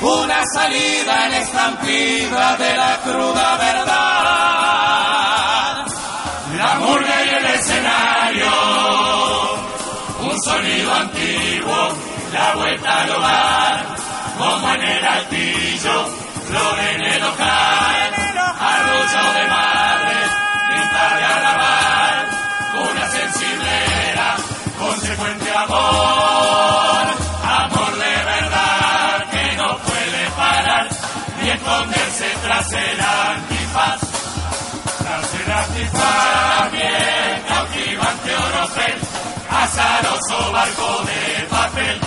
[0.00, 3.86] Una salida en estampida de la cruda verdad.
[6.56, 8.50] La murga y el escenario,
[10.22, 11.94] un sonido antiguo,
[12.32, 13.86] la vuelta al hogar,
[14.38, 16.21] como en el altillo,
[39.50, 42.00] azaroso barco de papel,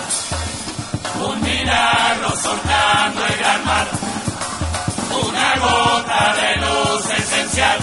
[1.20, 3.86] un milagro soltando el gran mar,
[5.28, 7.78] una gota de luz esencial,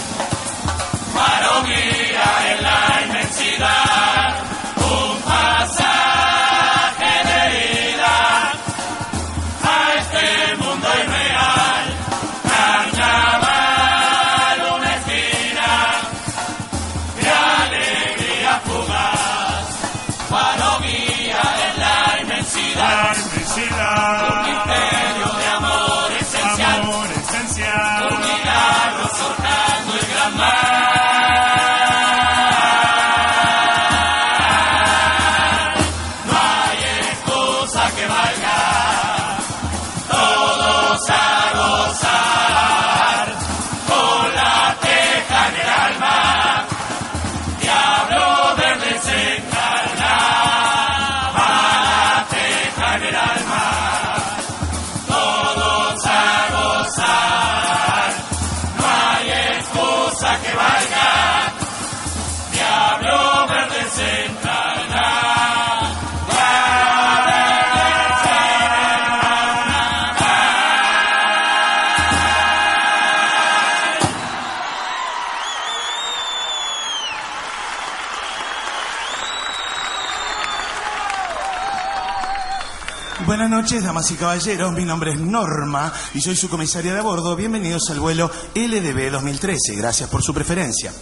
[83.74, 84.72] noches, damas y caballeros.
[84.72, 87.34] Mi nombre es Norma y soy su comisaria de bordo.
[87.34, 89.74] Bienvenidos al vuelo LDB 2013.
[89.76, 90.92] Gracias por su preferencia.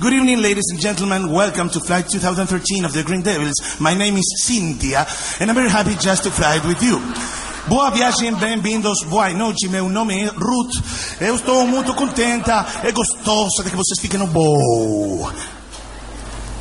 [0.00, 1.26] Good evening, ladies and gentlemen.
[1.26, 3.54] Welcome to Flight 2013 of the Green Devils.
[3.78, 5.06] My name is Cynthia,
[5.40, 7.00] and I'm very happy just to fly with you.
[7.68, 9.68] Boa viagem, bem-vindos, boa noite.
[9.68, 10.82] Meu nome é Ruth.
[11.20, 15.30] Eu estou muito contenta, é gostoso de que vocês fiquem no voo.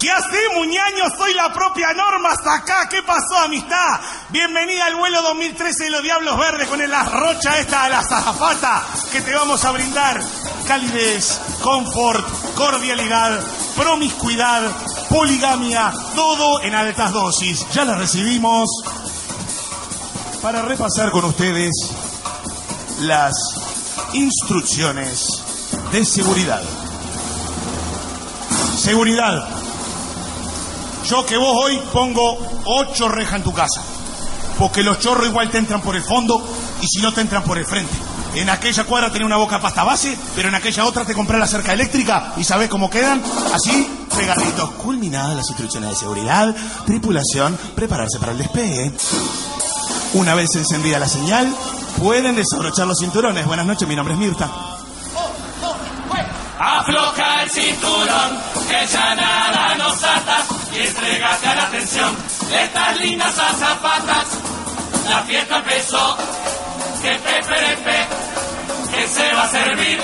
[0.04, 1.06] ¿Qué hace, muñaño?
[1.18, 2.90] Soy la propia Norma hasta acá.
[2.90, 4.02] ¿Qué pasó, amistad?
[4.32, 8.84] Bienvenida al vuelo 2013 de los Diablos Verdes con el arrocha esta a la zafata
[9.14, 10.22] que te vamos a brindar.
[10.68, 13.40] Calidez, confort, cordialidad,
[13.78, 14.70] promiscuidad,
[15.08, 17.66] poligamia, todo en altas dosis.
[17.72, 18.70] Ya la recibimos
[20.42, 21.72] para repasar con ustedes
[23.00, 23.34] las
[24.12, 25.30] Instrucciones
[25.94, 26.62] de seguridad.
[28.76, 29.63] Seguridad.
[31.10, 33.82] Yo que vos hoy pongo ocho rejas en tu casa.
[34.58, 36.42] Porque los chorros igual te entran por el fondo
[36.82, 37.94] y si no te entran por el frente.
[38.36, 41.48] En aquella cuadra tenés una boca pasta base, pero en aquella otra te compré la
[41.48, 43.22] cerca eléctrica y sabés cómo quedan.
[43.54, 44.72] Así, pegaditos.
[44.72, 46.56] Culminadas las instrucciones de seguridad,
[46.86, 48.92] tripulación, prepararse para el despegue.
[50.14, 51.54] Una vez encendida la señal,
[52.02, 53.46] pueden desabrochar los cinturones.
[53.46, 54.50] Buenas noches, mi nombre es Mirta.
[56.60, 60.03] Afloja el cinturón, que ya nada nos
[62.54, 64.28] estas lindas azafatas.
[65.10, 66.18] La fiesta empezó,
[67.02, 68.08] que peperepe,
[68.94, 70.02] que se va a servir.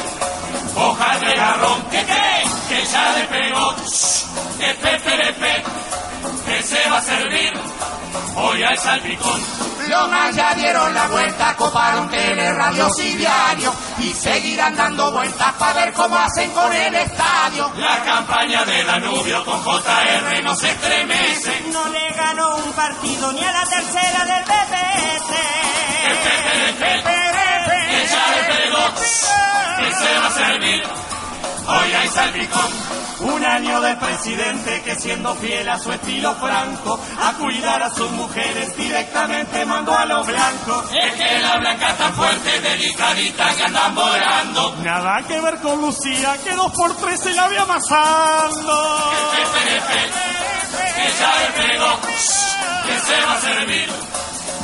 [0.76, 3.76] Hojas de garrón, que qué, que ya le pegó,
[4.60, 5.64] que peperepe,
[6.46, 7.54] que se va a servir.
[8.36, 9.69] Hoy hay salpicón.
[9.90, 15.74] Lomas ya dieron la vuelta, coparon tele, radios y diario y seguirán dando vueltas para
[15.74, 17.72] ver cómo hacen con el estadio.
[17.76, 21.66] La campaña de Danubio con JR no se estremece.
[21.74, 25.30] No le ganó un partido ni a la tercera del Que BPS.
[26.80, 30.84] peperepe, que ya le pegó, que se va a servir.
[31.70, 32.72] Hoy hay salpicón.
[33.20, 38.10] Un año del presidente que siendo fiel a su estilo franco, a cuidar a sus
[38.12, 40.86] mujeres directamente mandó a los blancos.
[40.92, 44.76] Es que la blanca está fuerte, delicadita, que andan volando.
[44.84, 49.12] Nada que ver con Lucía, que dos por tres se la ve amasando.
[50.96, 53.90] que ya le pegó, que se va a servir.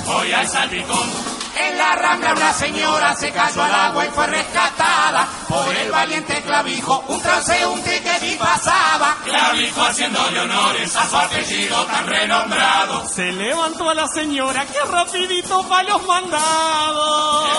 [0.08, 1.35] Hoy hay salpicón.
[1.58, 6.42] En la rambla una señora se cayó al agua y fue rescatada por el valiente
[6.42, 9.16] clavijo, un transeúnte que vi pasaba.
[9.24, 13.08] Clavijo haciéndole honores a su apellido tan renombrado.
[13.08, 17.50] Se levantó a la señora, que rapidito pa' los mandados.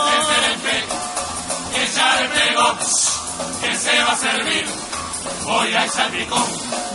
[1.73, 2.77] Que ya le pegó,
[3.63, 4.96] que se va a servir.
[5.47, 6.45] Hoy hay salpicón.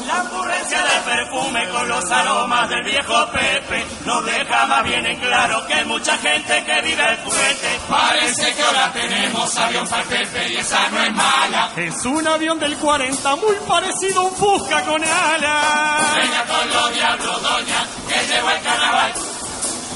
[0.08, 5.20] La ocurrencia del perfume con los aromas del viejo Pepe nos deja más bien en
[5.20, 7.80] claro que hay mucha gente que vive el juguete.
[7.88, 11.72] Parece que ahora tenemos avión para el Pepe y esa no es mala.
[11.78, 16.16] Es un avión del 40 muy parecido a un Fusca con alas.
[16.16, 19.14] Venga con los diablos, doña, que llegó el carnaval.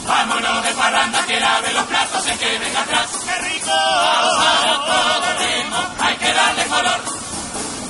[0.08, 3.10] Vámonos de parranda, que lave los platos, se que venga atrás.
[3.26, 3.72] ¡Qué rico!
[3.72, 7.15] Ahora todo ritmo, hay que darle color.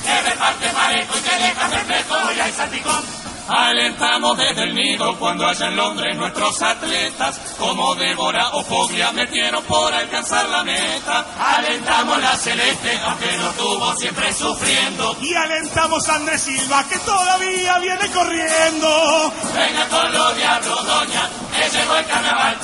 [0.06, 3.26] Que reparte parejo y que deja perplejo, hoy hay salpicón.
[3.48, 9.62] Alentamos desde el nido cuando allá en Londres nuestros atletas, como Débora o Foglia, metieron
[9.64, 11.24] por alcanzar la meta.
[11.56, 15.16] Alentamos la celeste, aunque no estuvo siempre sufriendo.
[15.20, 19.32] Y alentamos a Andrés Silva, que todavía viene corriendo.
[19.54, 22.58] Venga con los diablos, doña, que llegó el carnaval.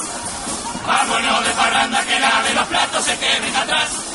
[0.85, 4.12] Vámonos de parranda, que lave los platos, se queden atrás.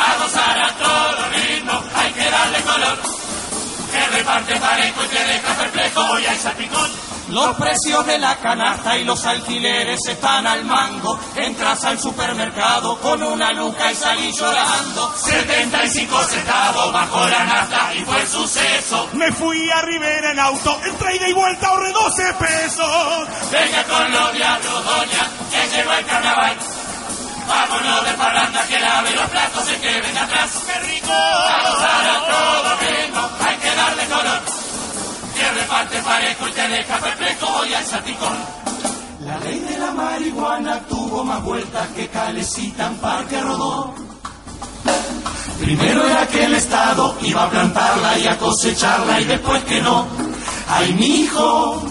[0.00, 2.98] A gozar a todo ritmo, hay que darle color.
[3.92, 7.10] Que reparte parejo y que deja perplejo, hoy hay salpicón.
[7.30, 11.16] Los precios de la canasta y los alquileres están al mango.
[11.36, 15.14] Entras al supermercado con una luca y salís llorando.
[15.16, 19.08] 75 centavos bajo la nafta y fue el suceso.
[19.12, 23.28] Me fui a Rivera en auto, entre ida y vuelta ahorré 12 pesos.
[23.52, 26.56] Venga con los diablos, doña, que llegó el carnaval.
[27.50, 30.50] Vámonos de parranda, que lave los platos, se queden atrás.
[30.66, 31.12] ¡Qué rico!
[31.12, 34.40] A todo ritmo, hay que darle color.
[35.34, 38.38] Que reparte parejo y te deja perplejo, hoy hay salpicón.
[39.26, 43.94] La ley de la marihuana tuvo más vueltas que Calecita en Parque Rodó.
[45.60, 50.06] Primero era que el Estado iba a plantarla y a cosecharla y después que no.
[50.68, 51.82] ¡Ay, mi hijo!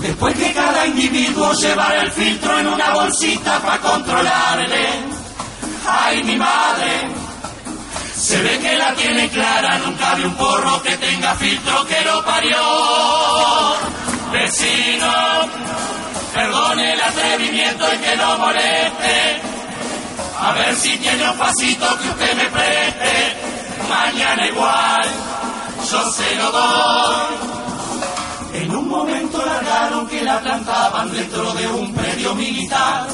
[0.00, 4.86] Después que cada individuo llevara el filtro en una bolsita para controlarle.
[5.86, 7.08] ¡Ay, mi madre!
[8.16, 12.24] Se ve que la tiene clara, nunca vi un porro que tenga filtro que lo
[12.24, 12.56] parió.
[14.32, 15.12] Vecino,
[16.34, 19.40] perdone el atrevimiento y que no moleste.
[20.38, 23.36] A ver si tiene un pasito que usted me preste.
[23.88, 25.08] Mañana igual,
[25.90, 27.50] yo se lo doy.
[28.54, 29.19] En un momento
[30.20, 33.06] que la plantaban dentro de un predio militar.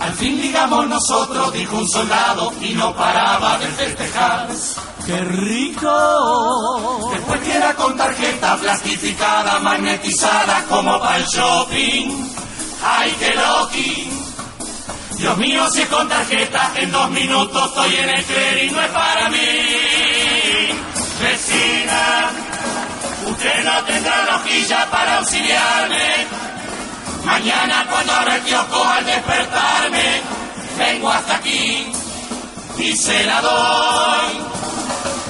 [0.00, 4.48] Al fin digamos nosotros, dijo un soldado, y no paraba de festejar.
[5.06, 7.10] ¡Qué rico!
[7.12, 12.30] Después que era con tarjeta plastificada, magnetizada como para el shopping.
[12.82, 14.10] ¡Ay, qué loqui!
[15.18, 18.90] Dios mío, si es con tarjeta, en dos minutos estoy en el clearing, no es
[18.90, 20.21] para mí.
[25.22, 26.26] Auxiliarme.
[27.24, 30.20] Mañana cuando abra el kiosco al despertarme,
[30.78, 31.92] vengo hasta aquí.
[32.78, 34.32] y se la doy.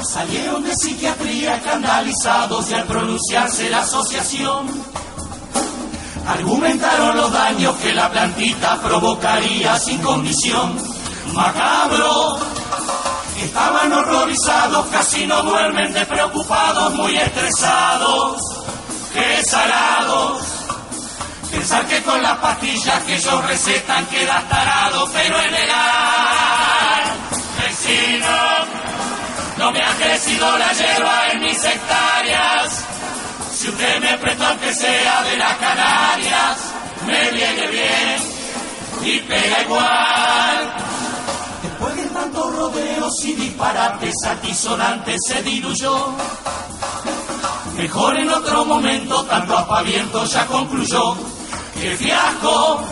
[0.02, 4.68] Salieron de psiquiatría escandalizados y al pronunciarse la asociación,
[6.26, 10.78] argumentaron los daños que la plantita provocaría sin condición.
[11.34, 12.38] Macabro,
[13.42, 18.51] estaban horrorizados, casi no duermen despreocupados, muy estresados,
[19.12, 20.42] qué salados.
[21.50, 25.70] Pensar que con las pastillas que ellos recetan queda tarado, pero en el
[27.58, 28.82] vecino
[29.58, 32.84] no me ha crecido la hierba en mis hectáreas.
[33.54, 36.58] Si usted me presta que sea de las Canarias,
[37.06, 38.22] me viene bien
[39.04, 40.74] y pega igual.
[41.62, 46.16] Después de tantos rodeos y disparates altisonantes se diluyó.
[47.76, 51.16] Mejor en otro momento, tanto apaviento ya concluyó.
[51.80, 52.84] ¡Qué fiasco!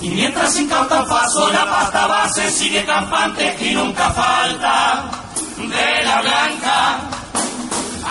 [0.00, 5.04] Y mientras incauta paso, la pasta base sigue campante y nunca falta
[5.56, 7.00] de la blanca.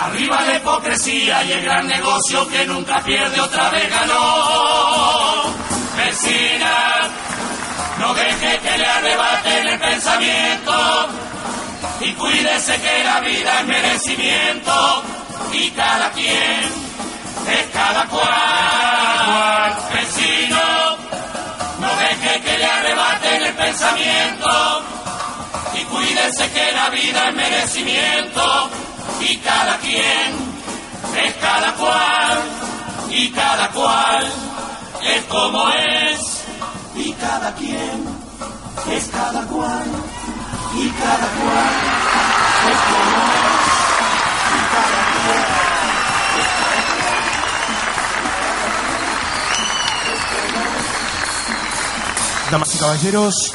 [0.00, 5.44] Arriba la hipocresía y el gran negocio que nunca pierde otra vez ganó.
[5.96, 7.08] Vecina,
[7.98, 11.08] no deje que le arrebaten el pensamiento
[12.00, 15.02] y cuídese que la vida es merecimiento
[15.52, 16.88] y cada quien
[17.50, 19.76] es cada cual.
[19.92, 20.96] Vecino,
[21.80, 24.82] no deje que le arrebaten el pensamiento
[25.74, 28.70] y cuídese que la vida es merecimiento
[29.20, 30.58] y cada quien
[31.24, 32.38] es cada cual
[33.10, 34.32] y cada cual
[35.02, 36.18] es como es
[36.94, 38.18] y cada quien
[38.90, 39.84] es cada cual
[40.74, 41.74] y cada cual
[42.70, 43.78] es como es
[44.54, 45.07] y cada
[52.50, 53.52] Damas y caballeros,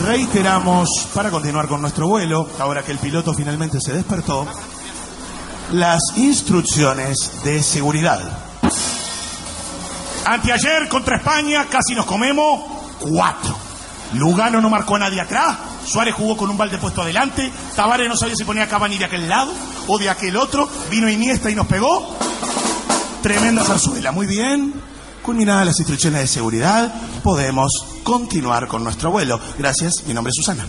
[0.00, 4.46] reiteramos para continuar con nuestro vuelo, ahora que el piloto finalmente se despertó,
[5.72, 8.22] las instrucciones de seguridad.
[10.24, 12.62] Anteayer contra España casi nos comemos
[12.98, 13.54] cuatro.
[14.14, 18.16] Lugano no marcó a nadie atrás, Suárez jugó con un balde puesto adelante, Tavares no
[18.16, 19.52] sabía si ponía Cavani de aquel lado
[19.88, 22.16] o de aquel otro, vino Iniesta y nos pegó.
[23.22, 24.91] Tremenda zarzuela, muy bien.
[25.22, 27.70] Culminadas las instrucciones de seguridad, podemos
[28.02, 29.38] continuar con nuestro vuelo.
[29.56, 30.66] Gracias, mi nombre es Susana.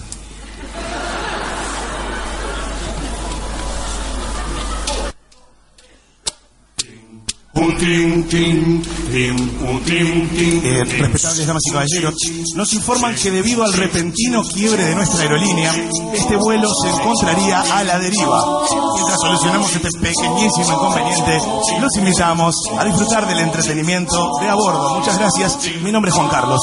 [10.64, 12.14] Eh, respetables damas y caballeros,
[12.56, 15.74] nos informan que debido al repentino quiebre de nuestra aerolínea,
[16.14, 18.64] este vuelo se encontraría a la deriva.
[18.96, 21.40] Mientras solucionamos este pequeñísimo inconveniente,
[21.80, 24.96] los invitamos a disfrutar del entretenimiento de a bordo.
[25.00, 25.58] Muchas gracias.
[25.82, 26.60] Mi nombre es Juan Carlos.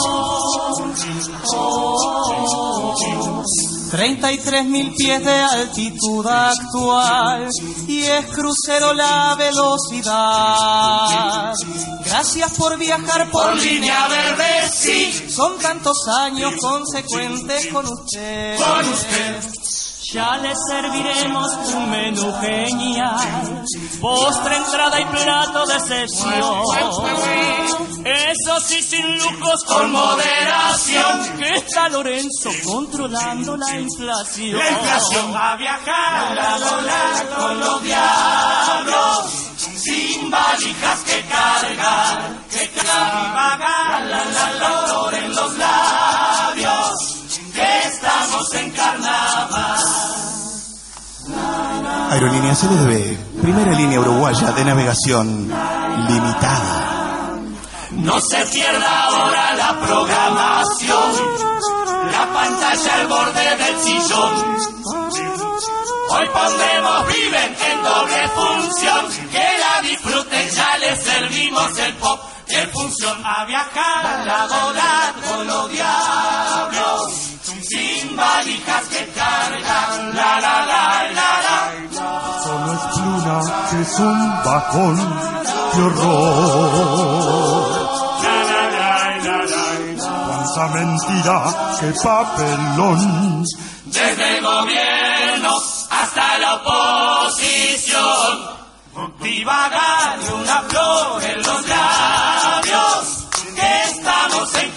[3.90, 7.48] 33 mil pies de altitud actual
[7.88, 10.72] y es crucero la velocidad.
[12.04, 15.12] Gracias por viajar por, línea verde, sí.
[15.28, 18.56] Son tantos años consecuentes con usted.
[18.56, 19.59] Con usted.
[20.12, 23.64] Ya le serviremos un menú genial,
[24.00, 26.64] postre, entrada y plato de sesión.
[28.04, 31.38] Eso sí, sin lujos, Con moderación.
[31.38, 34.58] Que está Lorenzo controlando la inflación.
[34.58, 39.50] La inflación va a viajar a la dólar con los diablos.
[39.76, 45.99] Sin valijas que cargar, que cargar, la la la flor en los labios,
[52.10, 55.48] Aerolíneas LDB, primera línea uruguaya de navegación
[56.08, 57.38] limitada.
[57.92, 61.12] No se pierda ahora la programación,
[62.10, 64.34] la pantalla al borde del sillón.
[66.10, 72.70] Hoy pondremos Viven en doble función, que la disfruten, ya les servimos el pop en
[72.70, 77.12] función a viajar a la volar con los diablos,
[77.68, 81.39] sin valijas que cargan, la la la la
[83.02, 83.38] pluna
[83.70, 83.80] que
[84.44, 84.96] bajón
[85.74, 87.30] de horror.
[90.26, 91.38] Cuánta mentira,
[91.78, 93.44] qué papelón.
[93.86, 95.52] desde el gobierno
[95.90, 98.32] hasta la oposición.
[99.22, 104.70] Divagar una flor en los labios, que estamos en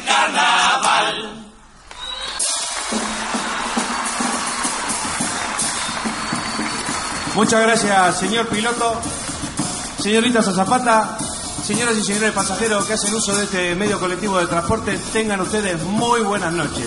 [0.00, 1.42] carnaval.
[7.34, 9.00] Muchas gracias, señor piloto,
[9.98, 11.16] señorita Zapata,
[11.64, 15.82] señoras y señores pasajeros que hacen uso de este medio colectivo de transporte, tengan ustedes
[15.82, 16.86] muy buenas noches.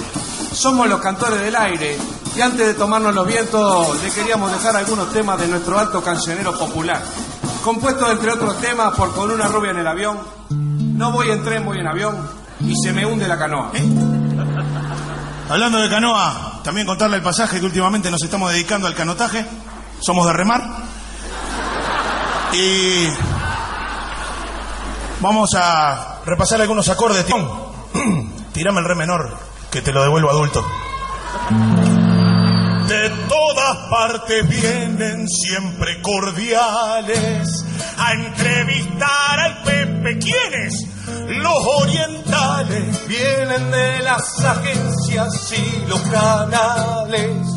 [0.53, 1.97] Somos los cantores del aire
[2.35, 6.55] y antes de tomarnos los vientos le queríamos dejar algunos temas de nuestro alto cancionero
[6.57, 7.01] popular.
[7.63, 10.19] Compuesto entre otros temas por Con una rubia en el avión,
[10.49, 13.71] No voy en tren, voy en avión y Se me hunde la canoa.
[15.49, 19.45] Hablando de canoa, también contarle el pasaje que últimamente nos estamos dedicando al canotaje.
[19.99, 20.63] Somos de remar.
[22.53, 23.07] Y
[25.19, 27.25] vamos a repasar algunos acordes.
[28.53, 29.37] Tirame el re menor,
[29.69, 30.65] que te lo devuelvo adulto.
[32.87, 37.65] De todas partes vienen siempre cordiales
[37.97, 40.19] a entrevistar al Pepe.
[40.19, 40.94] ¿Quiénes?
[41.07, 47.47] Los orientales vienen de las agencias y los canales.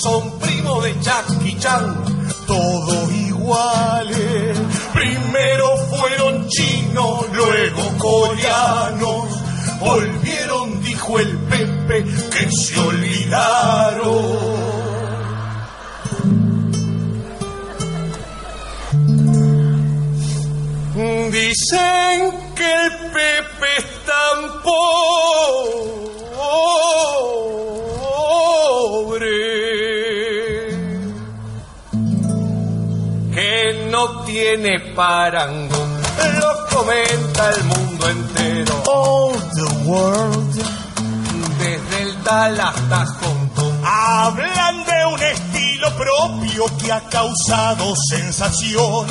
[0.00, 2.04] Son primos de Jackie Chan,
[2.46, 4.58] todos iguales.
[4.92, 9.28] Primero fueron chinos, luego coreanos.
[9.80, 14.77] Volvieron, dijo el Pepe, que se olvidaron.
[20.98, 24.88] Dicen que el Pepe es tan pobre
[33.32, 35.86] que no tiene parango.
[36.40, 38.82] Lo comenta el mundo entero.
[38.88, 40.56] All the world.
[41.60, 43.48] Desde el tal hasta Hong
[43.84, 49.06] Hablan de un estilo propio que ha causado sensación.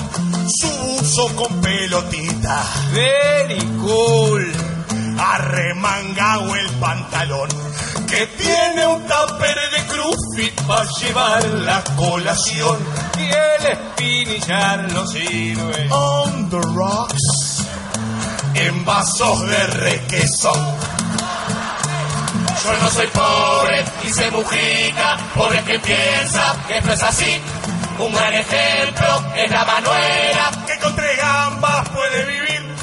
[0.60, 0.76] Su
[1.26, 2.64] con pelotita.
[2.94, 4.54] Very cool.
[5.18, 7.50] Arremangado el pantalón.
[8.08, 12.78] Que tiene un tupper de crufit para llevar la colación.
[13.18, 15.88] Y el espinillar lo sirve.
[15.90, 17.66] On the rocks.
[18.53, 20.75] En vasos de requesón.
[22.64, 27.42] Yo no soy pobre y se mujica, pobre que piensa que esto es así.
[28.00, 32.75] Un gran ejemplo es la Manuela, que con tres gambas puede vivir.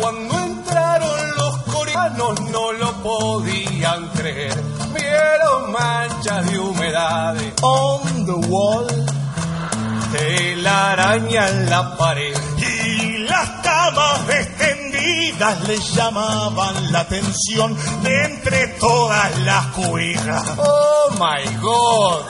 [0.00, 4.54] Cuando entraron los coreanos no lo podían creer.
[4.94, 8.86] Vieron manchas de humedades on the wall,
[10.66, 12.34] araña en la pared.
[12.56, 20.42] Y las camas extendidas le llamaban la atención de entre todas las cuijas.
[20.56, 22.22] Oh my god,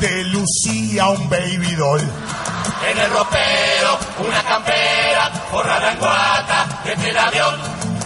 [0.00, 2.00] de Lucía un baby doll.
[2.00, 7.54] En el ropero, una campera, forrada en guata, desde el avión,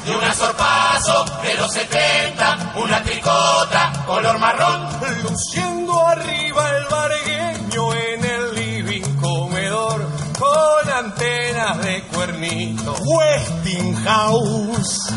[0.07, 4.89] y un azorpazo de los 70, una tricota color marrón.
[5.23, 10.07] Luciendo arriba el bargueño en el living comedor,
[10.39, 12.95] con antenas de cuernito.
[13.01, 15.13] Westinghouse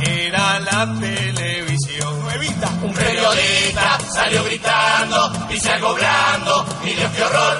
[0.00, 2.68] era la televisión nuevita.
[2.82, 4.81] Un periodista salió gritando,
[5.52, 7.58] dice algo blando, y Dios qué horror.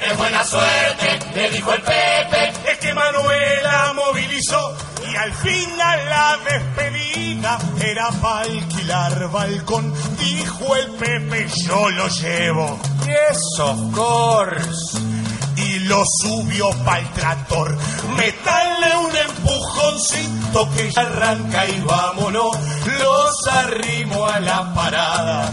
[0.00, 2.52] Es buena suerte, le dijo el Pepe.
[2.70, 4.76] Es que Manuela movilizó
[5.10, 9.92] y al final la despedida era para alquilar balcón.
[10.18, 12.78] Dijo el Pepe, yo lo llevo.
[13.04, 14.98] Yes, of course.
[15.56, 17.76] Y lo subió para el tractor.
[18.16, 22.56] Metalle un empujoncito que ya arranca y vámonos.
[23.00, 25.50] Los arrimo a la parada.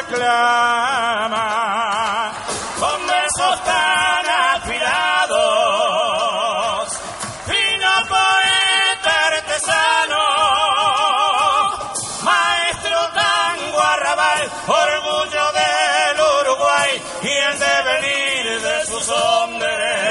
[0.00, 1.46] Reclama.
[2.78, 5.38] Con besos tan afilados,
[7.46, 10.24] fino poeta artesano,
[12.22, 16.90] maestro tango arrabal, orgullo del Uruguay
[17.22, 20.08] y el devenir de sus hombres.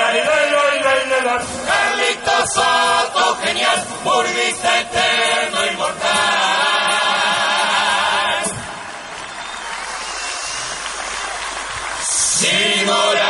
[1.66, 6.69] Carlito Soto, genial, burguista eterno, inmortal.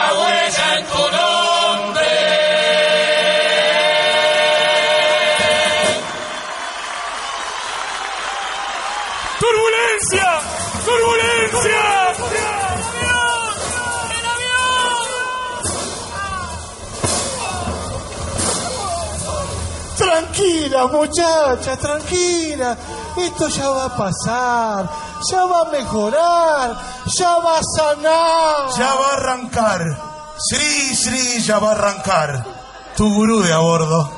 [0.09, 1.38] Jaguares and Cordova.
[20.59, 22.77] Tranquila, muchacha, tranquila.
[23.15, 24.89] Esto ya va a pasar,
[25.31, 26.77] ya va a mejorar,
[27.17, 28.77] ya va a sanar.
[28.77, 29.81] Ya va a arrancar.
[30.37, 32.45] Sri, Sri, ya va a arrancar.
[32.97, 34.11] Tu gurú de a bordo.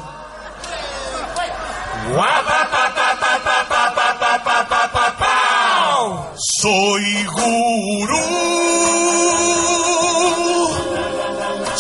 [6.60, 8.23] Soy gurú,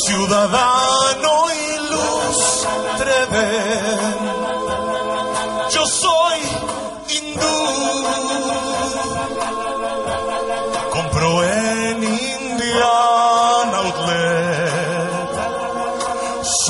[0.05, 1.00] ciudadano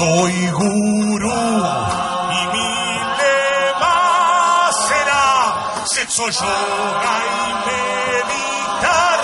[0.02, 2.70] Soy gurú y mi
[3.20, 4.00] lema
[4.88, 9.20] será sexo, yoga y meditar.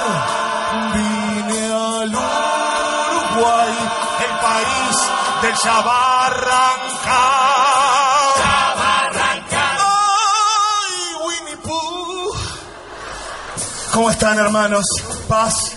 [0.94, 3.74] Vine al Uruguay,
[4.28, 4.96] el país
[5.42, 7.18] del ya va a arrancar.
[8.38, 9.78] Ya va a arrancar.
[9.82, 12.36] ¡Ay, Winnie Pooh!
[13.94, 14.86] ¿Cómo están, hermanos?
[15.28, 15.72] Paz,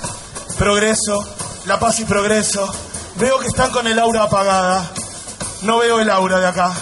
[0.58, 1.24] progreso,
[1.64, 2.89] la paz y progreso.
[3.20, 4.90] Veo que están con el aura apagada.
[5.60, 6.72] No veo el aura de acá.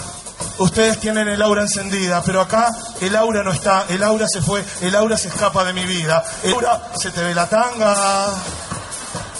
[0.57, 3.85] Ustedes tienen el aura encendida, pero acá el aura no está.
[3.89, 6.23] El aura se fue, el aura se escapa de mi vida.
[6.43, 8.27] El aura se te ve la tanga.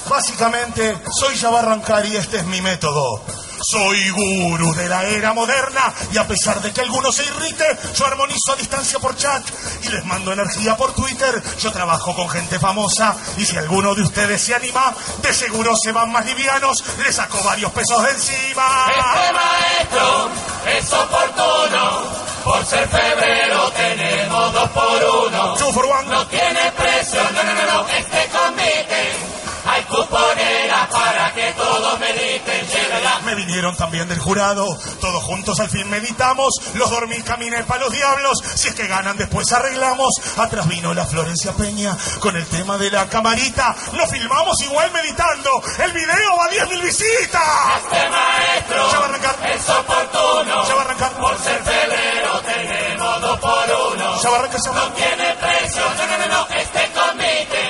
[0.09, 3.21] Básicamente, soy ya va a arrancar y este es mi método.
[3.61, 8.05] Soy gurú de la era moderna y a pesar de que alguno se irrite, yo
[8.05, 9.43] armonizo a distancia por chat
[9.83, 11.41] y les mando energía por Twitter.
[11.59, 15.91] Yo trabajo con gente famosa y si alguno de ustedes se anima, de seguro se
[15.91, 18.85] van más livianos, le saco varios pesos de encima.
[18.87, 20.29] Este maestro
[20.65, 22.01] es oportuno,
[22.43, 25.53] por ser febrero tenemos dos por uno.
[25.55, 26.07] Two for one.
[26.09, 29.39] No tiene precio, no, no, no, no, este convite.
[29.65, 31.28] Hay cuponeras para
[31.69, 33.19] todos mediten, llévela.
[33.25, 34.65] Me vinieron también del jurado,
[34.99, 39.17] todos juntos al fin meditamos, los dormí, caminé para los diablos, si es que ganan
[39.17, 40.09] después arreglamos.
[40.37, 45.49] Atrás vino la Florencia Peña con el tema de la camarita, nos filmamos igual meditando,
[45.83, 47.41] el video va a 10.000 visitas.
[47.83, 49.35] Este maestro Ya va a arrancar.
[49.53, 51.11] es oportuno, Ya va a arrancar.
[51.19, 54.21] por ser febrero tenemos dos por uno.
[54.21, 56.91] Ya va a arrancar, ya va a No tiene precio, no, no, no, no, este
[56.93, 57.69] convite.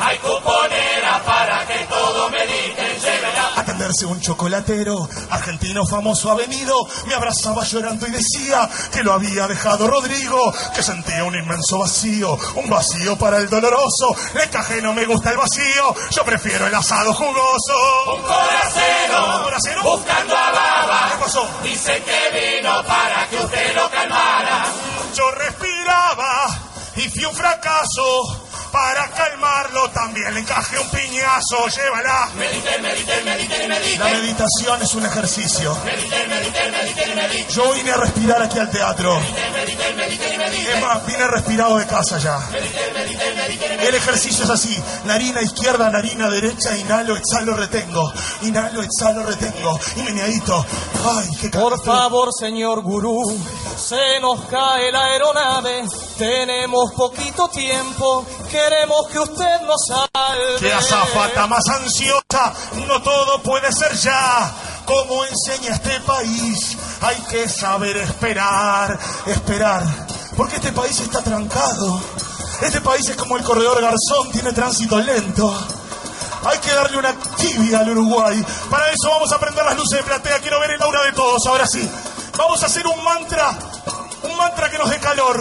[0.00, 0.53] Hay cuponera
[4.02, 6.74] un chocolatero, argentino famoso ha venido,
[7.06, 12.36] me abrazaba llorando y decía que lo había dejado Rodrigo, que sentía un inmenso vacío,
[12.56, 14.14] un vacío para el doloroso.
[14.34, 18.14] Le cajé no me gusta el vacío, yo prefiero el asado jugoso.
[18.16, 19.82] Un coracero, ¿Un coracero?
[19.84, 21.08] buscando a Baba.
[21.12, 21.48] ¿Qué pasó?
[21.62, 24.66] Dice que vino para que usted lo calmara.
[25.14, 26.48] Yo respiraba
[26.96, 28.43] y fui un fracaso.
[28.74, 32.28] Para calmarlo también le encajé un piñazo, llévala.
[32.34, 33.98] Medite, medite, medite, medite.
[33.98, 35.78] La meditación es un ejercicio.
[35.84, 37.52] Medite, medite, medite, medite.
[37.52, 39.14] Yo vine a respirar aquí al teatro.
[39.20, 40.72] Medite, medite, medite.
[40.72, 42.40] Es más, vine respirado de casa ya.
[43.80, 44.82] El ejercicio es así.
[45.04, 48.12] Narina izquierda, narina derecha, inhalo, exhalo, retengo.
[48.42, 49.78] Inhalo, exhalo, retengo.
[49.94, 50.66] Y meneadito.
[51.06, 53.22] Ay, qué Por favor, señor gurú,
[53.76, 55.84] se nos cae la aeronave.
[56.18, 58.24] Tenemos poquito tiempo,
[58.64, 60.58] queremos que usted nos salve.
[60.58, 62.52] Qué azafata más ansiosa.
[62.86, 64.52] No todo puede ser ya.
[64.86, 69.82] Como enseña este país, hay que saber esperar, esperar.
[70.36, 72.00] Porque este país está trancado.
[72.60, 75.54] Este país es como el corredor Garzón, tiene tránsito lento.
[76.46, 78.44] Hay que darle una tibia al Uruguay.
[78.70, 80.38] Para eso vamos a prender las luces de platea.
[80.40, 81.46] Quiero ver el aura de todos.
[81.46, 81.88] Ahora sí.
[82.36, 83.58] Vamos a hacer un mantra.
[84.22, 85.40] Un mantra que nos dé calor.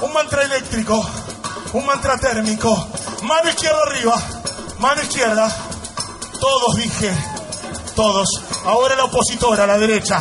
[0.00, 1.08] Un mantra eléctrico.
[1.72, 2.86] Un mantra térmico.
[3.22, 4.22] Mano izquierda arriba.
[4.78, 5.50] Mano izquierda.
[6.38, 7.12] Todos dije.
[7.94, 8.28] Todos.
[8.64, 10.20] Ahora la opositora, la derecha.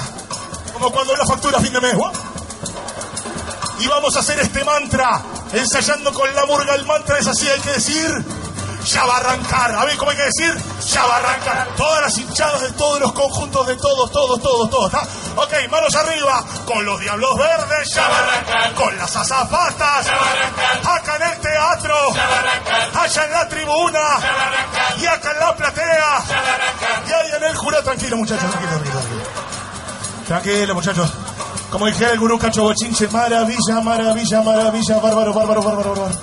[0.74, 1.96] Como cuando la factura fin de mes.
[1.96, 2.12] ¡guau!
[3.80, 6.76] Y vamos a hacer este mantra, ensayando con la murga.
[6.76, 8.26] El mantra es así, hay que decir,
[8.86, 9.74] ya va a arrancar.
[9.74, 10.56] A ver, ¿cómo hay que decir?
[10.94, 11.76] Ya va a arrancar.
[11.76, 14.94] Todas las hinchadas de todos los conjuntos de todos, todos, todos, todos.
[14.94, 15.08] ¿está?
[15.36, 16.44] Ok, manos arriba.
[16.66, 18.00] Con los diablos verdes.
[18.76, 20.08] Con las azafatas.
[20.86, 21.96] Acá en el teatro.
[23.00, 24.00] Allá en la tribuna.
[24.98, 26.24] Y acá en la platea.
[27.08, 27.84] Y ahí en el jurado.
[27.84, 29.00] Tranquilo, muchachos, tranquilo, tranquilo.
[29.00, 29.52] tranquilo.
[30.28, 31.12] Tranquilo, muchachos.
[31.72, 36.16] Como dijera el gurú Cacho Bochinche, maravilla, maravilla, maravilla, bárbaro, bárbaro, bárbaro, bárbaro.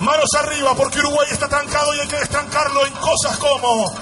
[0.00, 3.94] Manos arriba, porque Uruguay está trancado y hay que destrancarlo en cosas como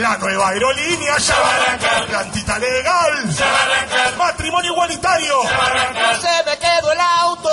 [0.00, 2.10] la nueva aerolínea, ya va a arrancar.
[2.10, 4.16] La antita legal, ya va a arrancar.
[4.16, 6.20] Matrimonio igualitario, ya va a arrancar.
[6.20, 7.50] Se me quedó el auto.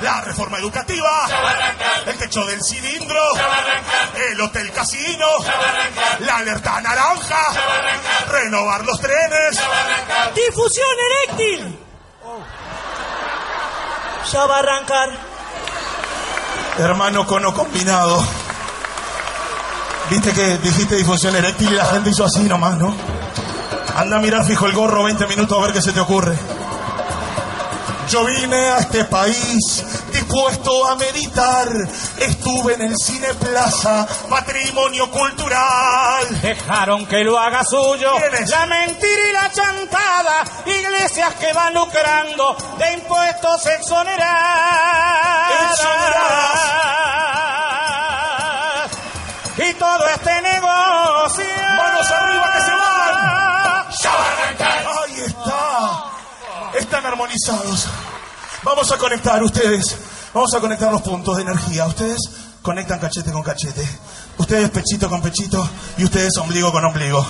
[0.00, 2.08] La reforma educativa, ya va a arrancar.
[2.08, 4.16] El techo del cilindro, ya va a arrancar.
[4.30, 6.20] El hotel casino, ya va a arrancar.
[6.20, 8.28] La alerta naranja, ya va a arrancar.
[8.28, 10.34] Renovar los trenes, ya va a arrancar.
[10.34, 11.78] Difusión eréctil.
[14.32, 15.08] Ya va a arrancar.
[16.78, 18.39] Hermano cono combinado.
[20.10, 22.92] Viste que dijiste difusión eréctil y la gente hizo así nomás, ¿no?
[23.96, 26.36] Anda a mirar fijo el gorro 20 minutos a ver qué se te ocurre.
[28.08, 31.68] Yo vine a este país dispuesto a meditar.
[32.18, 36.40] Estuve en el Cine Plaza, patrimonio cultural.
[36.42, 38.10] Dejaron que lo haga suyo.
[38.48, 40.44] La mentira y la chantada.
[40.66, 44.40] Iglesias que van lucrando de impuestos exoneradas.
[49.80, 51.44] Todo este negocio.
[51.78, 53.86] ¡Manos arriba que se van!
[54.02, 54.86] ¡Ya va a arrancar!
[55.00, 56.78] ¡Ahí está!
[56.78, 57.88] Están armonizados.
[58.62, 59.96] Vamos a conectar ustedes.
[60.34, 61.86] Vamos a conectar los puntos de energía.
[61.86, 62.18] Ustedes
[62.60, 63.88] conectan cachete con cachete.
[64.36, 65.66] Ustedes pechito con pechito
[65.96, 67.26] y ustedes ombligo con ombligo.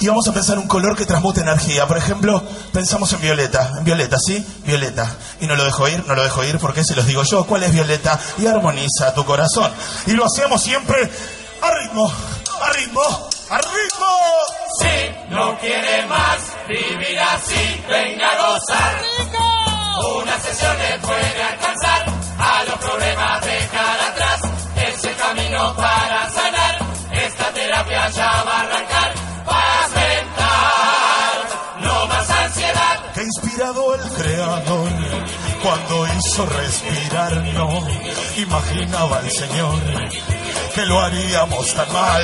[0.00, 1.86] Y vamos a pensar un color que transmute energía.
[1.86, 3.74] Por ejemplo, pensamos en violeta.
[3.78, 4.44] En violeta, ¿sí?
[4.64, 5.16] Violeta.
[5.40, 7.44] Y no lo dejo ir, no lo dejo ir porque se los digo yo.
[7.44, 8.18] ¿Cuál es violeta?
[8.38, 9.72] Y armoniza tu corazón.
[10.06, 11.10] Y lo hacemos siempre
[11.60, 12.12] a ritmo,
[12.60, 13.02] a ritmo,
[13.50, 14.06] a ritmo.
[14.80, 19.02] Si no quiere más vivir así, venga a gozar.
[20.22, 22.06] Una sesión le puede alcanzar
[22.38, 24.40] a los problemas dejar atrás.
[24.76, 25.97] Es el camino para
[36.18, 37.86] hizo respirar no
[38.36, 39.80] imaginaba el Señor
[40.74, 42.22] que lo haríamos tan mal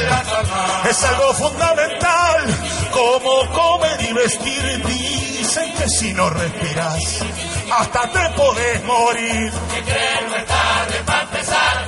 [0.88, 2.44] es algo fundamental
[2.92, 6.98] como comer y vestir dicen que si no respiras
[7.78, 11.86] hasta te podés morir Que cree no es tarde para empezar.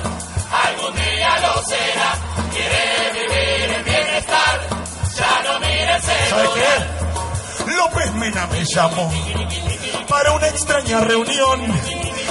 [0.67, 2.15] Algún día lo será.
[2.51, 4.59] Quiere vivir en bienestar.
[5.17, 6.87] Ya no mire el ¿Sabe celular.
[7.65, 7.71] qué?
[7.73, 9.11] López Mena me llamó
[10.07, 11.61] para una extraña reunión.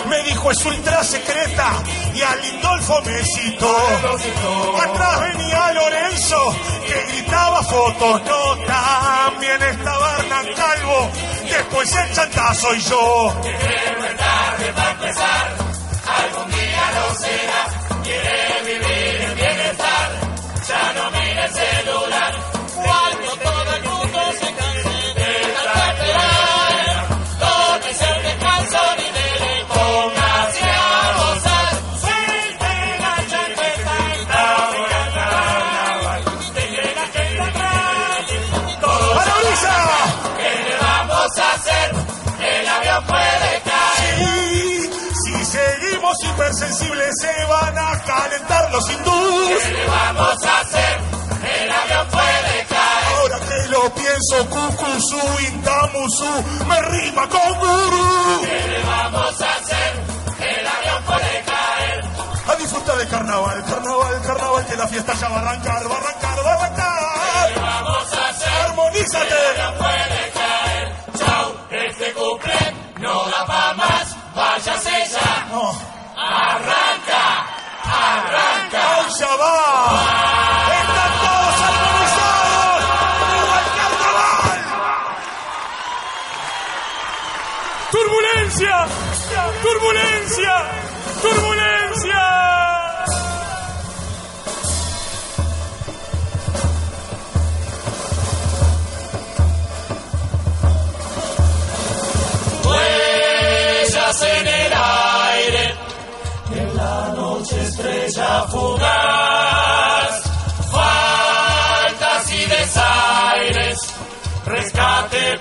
[0.08, 1.72] Me dijo es ultra secreta
[2.14, 3.76] y a Lindolfo me citó.
[4.82, 11.10] Atrás venía Lorenzo que gritaba fotos, no también estaba Hernán Calvo.
[11.42, 13.34] Después el chanta soy yo.
[47.20, 49.62] Se van a calentar los hindús.
[49.62, 51.00] ¿Qué le vamos a hacer?
[51.46, 53.16] El avión puede caer.
[53.16, 58.40] Ahora que lo pienso, Kukusu, Intamusu, me rima con gurú.
[58.42, 60.04] ¿Qué le vamos a hacer?
[60.40, 62.04] El avión puede caer.
[62.48, 65.98] A disfrutar de carnaval, carnaval, carnaval, que la fiesta ya va a arrancar, va a
[65.98, 66.95] arrancar, va a arrancar.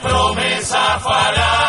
[0.05, 1.64] Promesa falaz.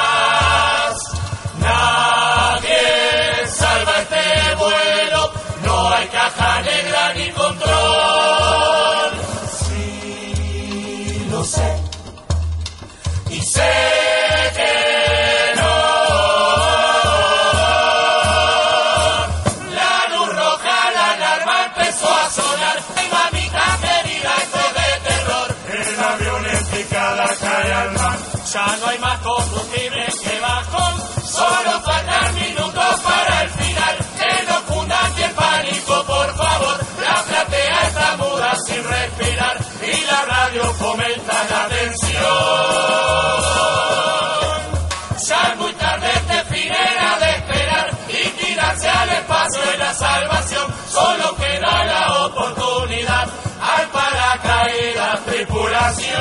[55.95, 56.21] Tripulación.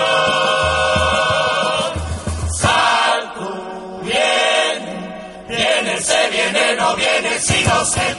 [2.54, 8.16] Salto, viene, viene, se viene, no viene, si no sé.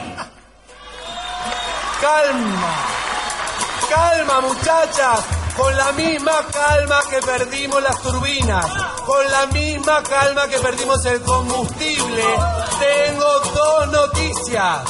[2.01, 2.75] Calma,
[3.91, 5.21] calma muchachas,
[5.57, 8.67] con la misma calma que perdimos las turbinas,
[9.07, 12.25] con la misma calma que perdimos el combustible,
[12.79, 14.83] tengo dos noticias.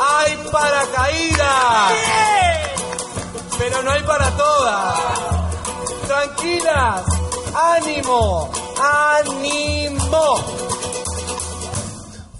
[0.00, 1.92] Hay paracaídas,
[3.58, 5.33] pero no hay para todas.
[6.06, 7.02] Tranquilas,
[7.54, 10.36] ánimo, ánimo.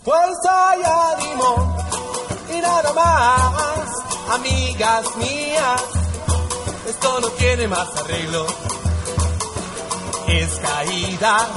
[0.05, 1.77] Fuerza y ánimo
[2.51, 3.89] y nada más,
[4.35, 5.83] amigas mías.
[6.89, 8.47] Esto no tiene más arreglo.
[10.29, 11.49] Es caída,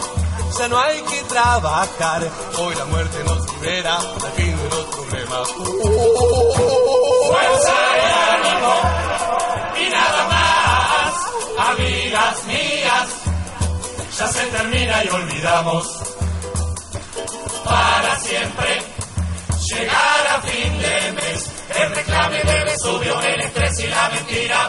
[0.57, 2.29] ya no hay que trabajar.
[2.57, 5.47] Hoy la muerte nos libera al fin de los problemas.
[7.27, 8.01] Fuerza y
[8.35, 9.06] ánimo
[12.07, 13.09] amigas mías.
[14.17, 15.87] Ya se termina y olvidamos
[17.65, 18.81] para siempre
[19.69, 21.51] llegar a fin de mes.
[21.81, 24.67] El reclame del subió el estrés y la mentira.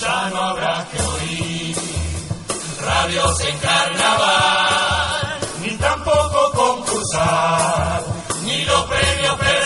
[0.00, 1.76] Ya no habrá que oír
[2.84, 8.02] radios en carnaval, ni tampoco concursar,
[8.44, 9.65] ni los premios perseguir.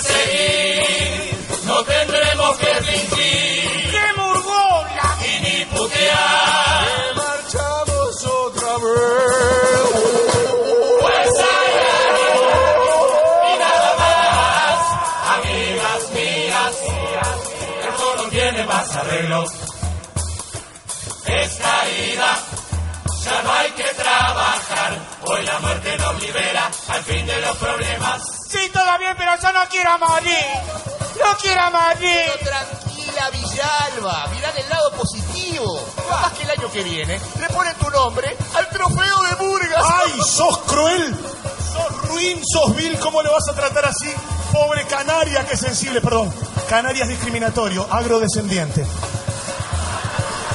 [23.30, 24.98] Ya no hay que trabajar.
[25.22, 28.22] Hoy la muerte nos libera al fin de los problemas.
[28.48, 30.46] Sí, todo bien, pero yo no quiero morir.
[31.18, 32.30] No quiero morir.
[32.42, 34.26] Tranquila, Villalba.
[34.32, 35.80] Mirá del lado positivo.
[35.96, 39.84] Capaz que el año que viene le ponen tu nombre al trofeo de Burgas.
[39.84, 41.16] ¡Ay, sos cruel!
[41.72, 42.98] ¡Sos ruin, sos vil!
[42.98, 44.12] ¿Cómo le vas a tratar así?
[44.52, 46.32] Pobre canaria, que sensible, perdón.
[46.68, 48.84] Canaria es discriminatorio, agrodescendiente.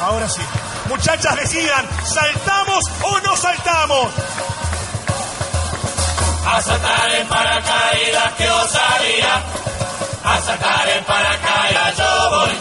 [0.02, 0.42] Ahora sí.
[0.88, 4.14] Muchachas, decidan, ¿saltamos o no saltamos?
[6.48, 9.44] A saltar en paracaídas, que osaría.
[10.24, 12.58] A saltar en paracaídas, yo voy.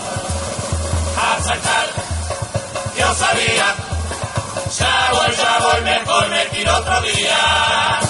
[1.20, 1.86] A saltar,
[2.94, 3.74] que osaría.
[4.78, 8.00] Ya voy, ya voy, mejor me tiro otro día.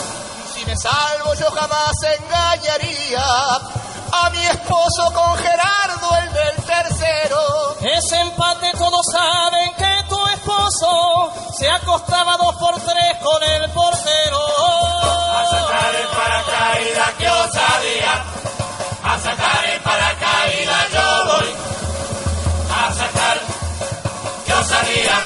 [0.55, 3.25] Si me salvo, yo jamás engañaría
[4.13, 7.77] a mi esposo con Gerardo, el del tercero.
[7.81, 9.54] Ese empate todos saben
[11.65, 14.39] se acostaba dos por tres con el portero.
[15.35, 18.25] A saltar en paracaídas, que osadía.
[19.03, 21.49] A saltar en paracaídas, yo voy.
[22.71, 23.39] A saltar,
[24.45, 25.17] que osadía.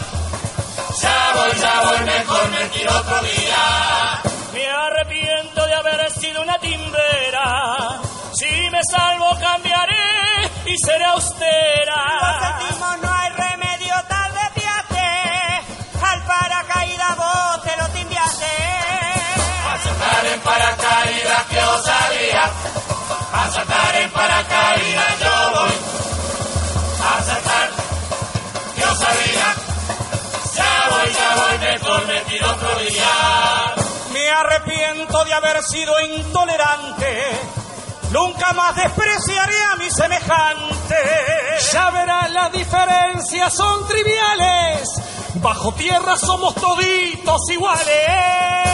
[1.02, 4.22] Ya voy, ya voy, mejor me tiro otro día.
[4.52, 8.00] Me arrepiento de haber sido una timbera.
[8.32, 11.58] Si me salvo cambiaré y seré austera.
[20.48, 22.44] Paracaídas, que osadía.
[23.32, 25.74] A saltar en paracaídas, yo voy.
[27.10, 27.68] A saltar,
[28.74, 29.48] que osadía.
[30.56, 33.74] Ya voy, ya voy, mejor me tiro otro día.
[34.12, 37.12] Me arrepiento de haber sido intolerante.
[38.10, 40.96] Nunca más despreciaré a mi semejante.
[41.72, 44.88] Ya verás, las diferencias son triviales.
[45.34, 48.67] Bajo tierra somos toditos iguales.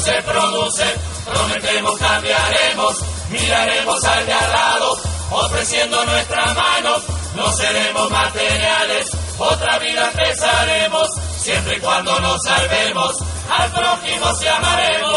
[0.00, 0.84] Se produce,
[1.26, 2.96] prometemos cambiaremos,
[3.28, 4.96] miraremos al de al lado,
[5.30, 6.96] ofreciendo nuestra mano,
[7.36, 11.06] no seremos materiales, otra vida empezaremos,
[11.38, 13.16] siempre y cuando nos salvemos,
[13.50, 15.10] al prójimo se amaremos.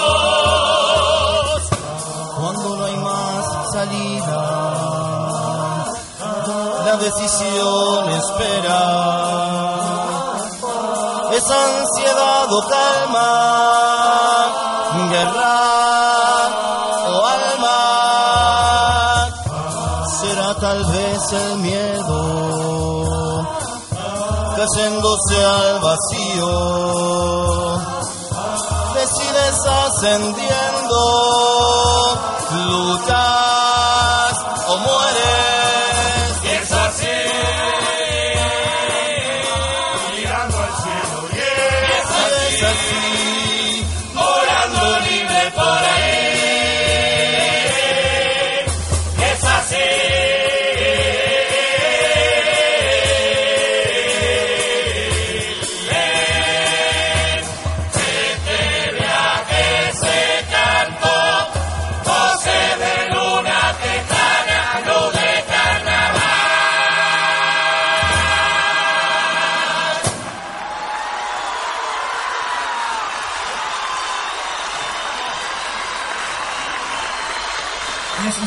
[2.38, 4.84] Cuando no hay más salida,
[6.86, 9.24] la decisión espera.
[11.34, 13.83] Es ansiedad o calma,
[15.14, 15.56] guerra
[17.14, 17.80] o alma.
[20.20, 22.20] Será tal vez el miedo,
[24.58, 26.52] cayéndose al vacío.
[28.96, 31.02] Decides ascendiendo,
[32.66, 33.33] luchas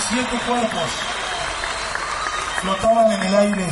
[0.09, 0.91] Diecisiete cuerpos
[2.61, 3.67] flotaban en el aire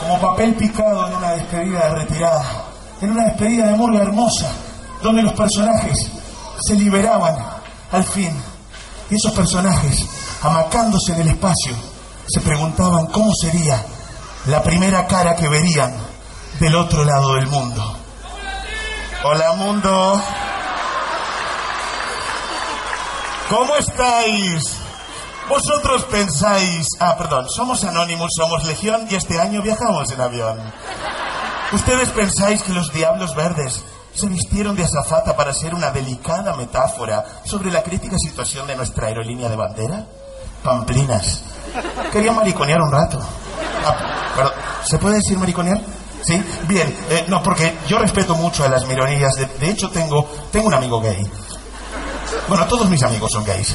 [0.00, 2.64] como papel picado en una despedida de retirada,
[3.02, 4.50] en una despedida de murga hermosa,
[5.02, 6.10] donde los personajes
[6.66, 7.36] se liberaban
[7.92, 8.30] al fin.
[9.10, 10.06] Y esos personajes,
[10.42, 11.76] amacándose en el espacio,
[12.26, 13.84] se preguntaban cómo sería
[14.46, 15.94] la primera cara que verían
[16.58, 17.98] del otro lado del mundo.
[19.24, 20.22] Hola mundo.
[23.50, 24.77] ¿Cómo estáis?
[25.48, 26.86] Vosotros pensáis...
[27.00, 30.58] Ah, perdón, somos Anonymous, somos Legión y este año viajamos en avión.
[31.72, 33.82] ¿Ustedes pensáis que los Diablos Verdes
[34.14, 39.08] se vistieron de azafata para ser una delicada metáfora sobre la crítica situación de nuestra
[39.08, 40.06] aerolínea de bandera?
[40.62, 41.42] Pamplinas.
[42.12, 43.20] Quería mariconear un rato.
[43.84, 44.50] Ah,
[44.84, 45.80] ¿Se puede decir mariconear?
[46.22, 49.34] Sí, bien, eh, no, porque yo respeto mucho a las minorías.
[49.34, 51.30] De, de hecho, tengo, tengo un amigo gay.
[52.48, 53.74] Bueno, todos mis amigos son gays.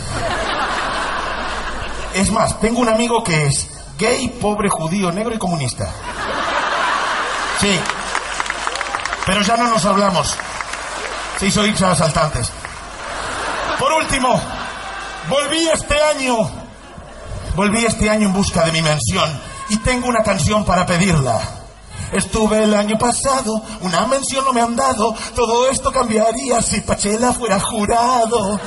[2.13, 5.91] Es más, tengo un amigo que es gay, pobre, judío, negro y comunista.
[7.59, 7.79] Sí.
[9.25, 10.35] Pero ya no nos hablamos.
[11.39, 12.51] Se hizo irse a asaltantes.
[13.79, 14.39] Por último,
[15.29, 16.37] volví este año.
[17.55, 21.39] Volví este año en busca de mi mención y tengo una canción para pedirla.
[22.11, 25.15] Estuve el año pasado, una mención no me han dado.
[25.35, 28.59] Todo esto cambiaría si Pachela fuera jurado.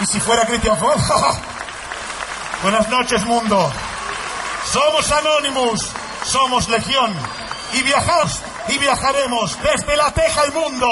[0.00, 0.98] Y si fuera Cristian Ford.
[2.62, 3.70] Buenas noches, mundo.
[4.64, 5.92] Somos Anonymous,
[6.24, 7.14] somos Legión.
[7.74, 10.88] Y viajamos y viajaremos desde la Teja al mundo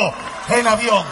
[0.50, 1.04] en avión.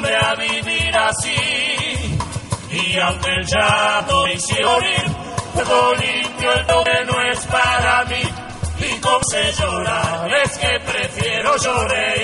[0.00, 2.18] A vivir así.
[2.70, 5.04] Y aunque el llanto me hicieron ir,
[5.54, 8.22] todo limpio el toque no es para mí.
[8.78, 12.14] Y como sé llorar, es que prefiero llorar.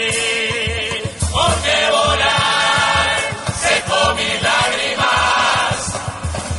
[1.31, 3.19] Porque volar
[3.61, 5.95] seco mis lágrimas,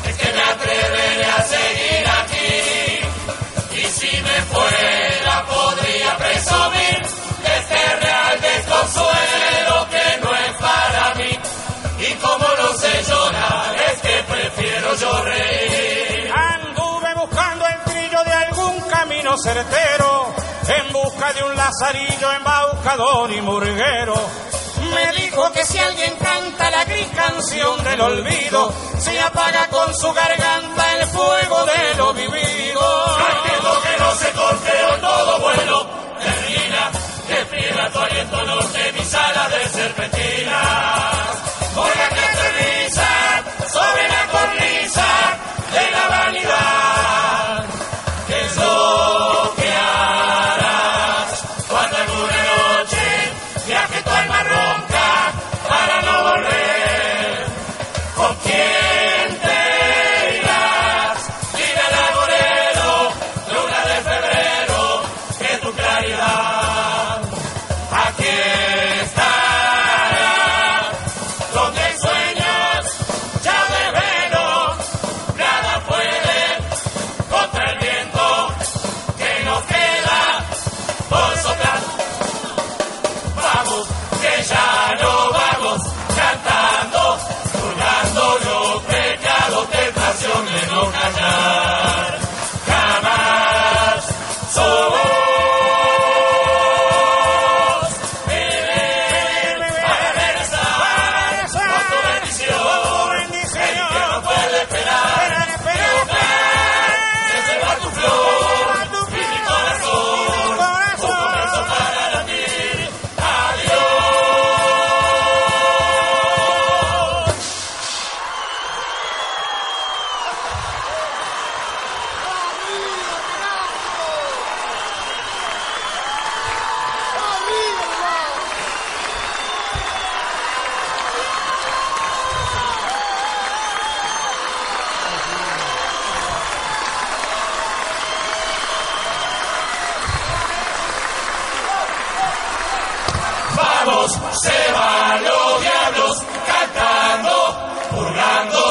[0.07, 3.81] es que me atreveré a seguir aquí.
[3.81, 7.08] Y si me fuera, podría presumir
[14.59, 16.31] que prefiero yo reír.
[16.33, 20.33] Anduve buscando el trillo de algún camino certero,
[20.67, 24.15] en busca de un lazarillo embaucador y murguero.
[24.93, 30.11] Me dijo que si alguien canta la gris canción del olvido, se apaga con su
[30.13, 33.17] garganta el fuego de lo vivido.
[33.35, 35.87] Entiendo que no se corte hoy todo vuelo.
[36.19, 36.91] Termina,
[37.27, 41.18] que friega tu aliento norte, mis alas de serpentina.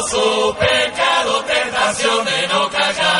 [0.08, 3.17] Su pecado, tentación de no callar.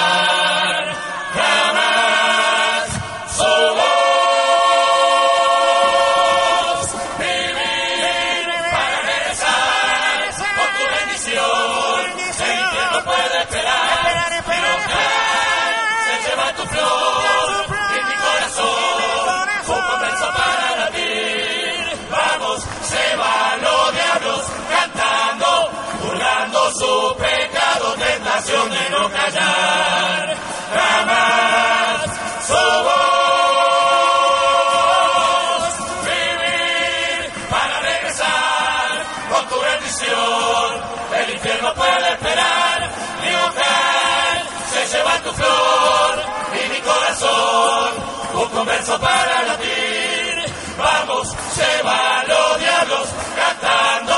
[46.89, 47.91] Corazón.
[48.35, 50.53] Un converso para latir.
[50.79, 54.15] Vamos, se van los diablos cantando,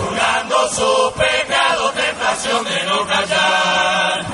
[0.00, 4.24] jugando su pecado, tentación de no callar.